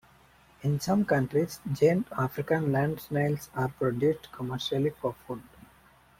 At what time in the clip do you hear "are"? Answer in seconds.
3.53-3.67